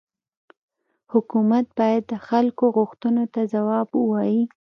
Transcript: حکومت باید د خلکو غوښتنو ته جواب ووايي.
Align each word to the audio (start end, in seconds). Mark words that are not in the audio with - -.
حکومت 1.13 1.65
باید 1.79 2.03
د 2.07 2.13
خلکو 2.27 2.63
غوښتنو 2.77 3.23
ته 3.33 3.41
جواب 3.53 3.87
ووايي. 3.93 4.43